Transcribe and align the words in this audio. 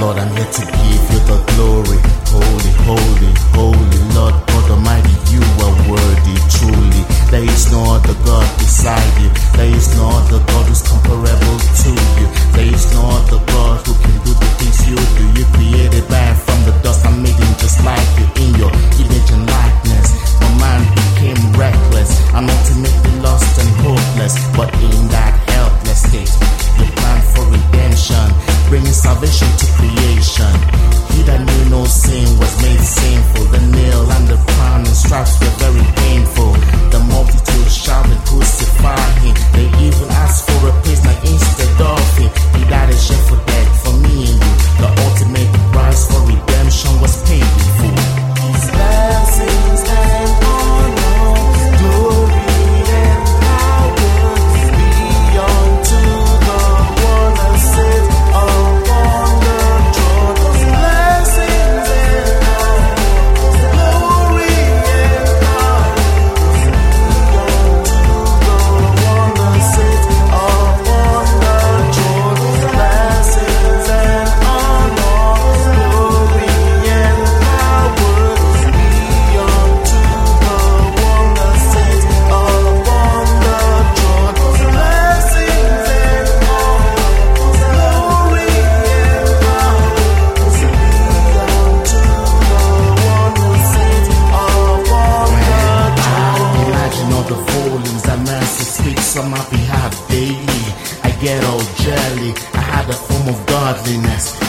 Lord, 0.00 0.16
I'm 0.16 0.34
here 0.34 0.46
to 0.46 0.64
give 0.64 1.10
you 1.12 1.20
the 1.28 1.44
glory. 1.52 1.98
Holy, 2.32 2.72
holy, 2.86 3.32
holy, 3.52 3.98
Lord 4.14 4.34
God 4.46 4.70
Almighty. 4.70 5.17
Truly. 6.18 7.04
There 7.30 7.44
is 7.44 7.70
no 7.70 7.94
other 7.94 8.14
God 8.24 8.58
beside 8.58 9.17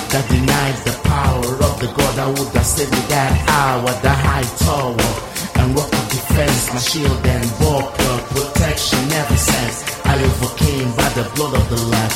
that 0.10 0.28
denies 0.30 0.84
the 0.84 0.96
power 1.06 1.50
of 1.70 1.74
the 1.80 1.88
God 1.94 2.14
that 2.18 2.28
would 2.28 2.50
have 2.54 2.66
saved 2.66 2.92
me 2.92 3.02
that 3.14 3.32
hour, 3.46 3.92
the 4.02 4.10
high 4.10 4.48
tower 4.58 5.10
and 5.62 5.76
rock 5.78 5.92
of 5.92 6.06
defense, 6.10 6.74
my 6.74 6.80
shield 6.80 7.26
and 7.26 7.46
buckler, 7.62 8.18
protection 8.34 9.00
ever 9.14 9.38
since 9.38 9.86
I 10.06 10.18
overcame 10.18 10.90
by 10.98 11.10
the 11.14 11.30
blood 11.36 11.54
of 11.54 11.66
the 11.70 11.82
Lamb 11.94 12.12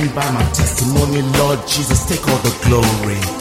and 0.00 0.14
by 0.14 0.28
my 0.32 0.44
testimony, 0.52 1.20
Lord 1.36 1.60
Jesus, 1.68 2.06
take 2.08 2.26
all 2.28 2.38
the 2.38 2.54
glory. 2.64 3.33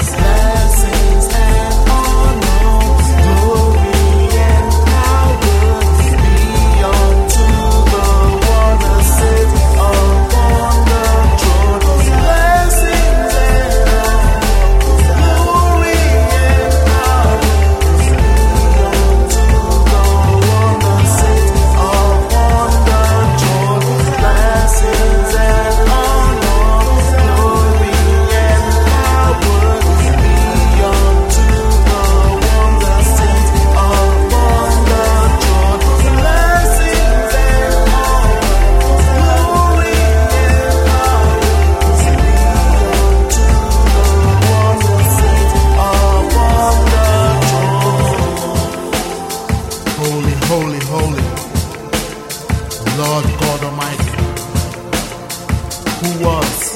who 56.03 56.25
was 56.25 56.75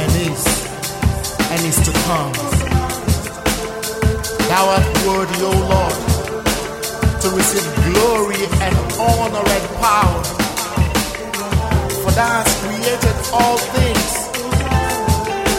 and 0.00 0.10
is 0.16 0.44
and 1.52 1.60
is 1.68 1.76
to 1.84 1.92
come. 2.08 2.32
Thou 4.48 4.64
art 4.74 4.86
worthy, 5.04 5.40
O 5.44 5.52
Lord, 5.72 5.96
to 7.20 7.28
receive 7.36 7.66
glory 7.84 8.42
and 8.64 8.74
honor 8.96 9.44
and 9.44 9.66
power. 9.84 10.22
For 12.00 12.12
thou 12.16 12.28
hast 12.38 12.54
created 12.64 13.16
all 13.36 13.58
things, 13.76 14.12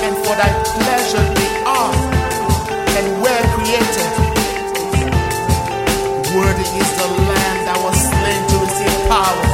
and 0.05 0.13
for 0.25 0.33
thy 0.41 0.51
pleasure 0.81 1.25
they 1.37 1.51
are 1.69 1.93
and 2.97 3.05
were 3.21 3.43
created. 3.53 4.11
Worthy 6.33 6.67
is 6.81 6.89
the 6.97 7.07
Lamb 7.29 7.57
that 7.67 7.77
was 7.85 7.97
slain 8.09 8.41
to 8.49 8.55
receive 8.65 8.97
power. 9.07 9.46